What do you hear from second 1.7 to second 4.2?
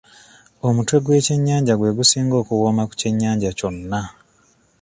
gwe gusinga okuwoma ku kyennyanja kyonna.